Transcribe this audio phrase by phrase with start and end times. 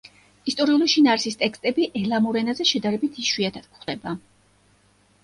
[0.51, 4.15] ისტორიული შინაარსის ტექსტები ელამურ ენაზე შედარებით იშვიათად გვხვდება.